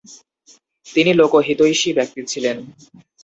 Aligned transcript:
তিনি 0.87 1.11
লোকহিতৈষী 1.13 1.89
ব্যক্তি 1.97 2.21
ছিলেন। 2.25 2.57